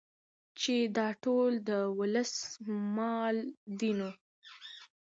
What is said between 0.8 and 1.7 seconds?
دا ټول